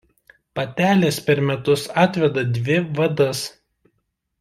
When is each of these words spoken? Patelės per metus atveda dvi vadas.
Patelės 0.59 1.19
per 1.29 1.43
metus 1.51 1.85
atveda 2.07 2.47
dvi 2.59 2.81
vadas. 3.01 3.47